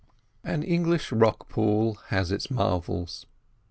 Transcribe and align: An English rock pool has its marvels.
An 0.43 0.63
English 0.63 1.11
rock 1.11 1.47
pool 1.47 1.93
has 2.07 2.31
its 2.31 2.49
marvels. 2.49 3.27